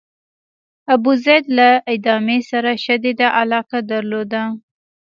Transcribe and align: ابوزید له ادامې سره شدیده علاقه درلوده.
ابوزید 0.95 1.43
له 1.57 1.69
ادامې 1.93 2.39
سره 2.51 2.71
شدیده 2.85 3.27
علاقه 3.41 3.77
درلوده. 3.91 4.43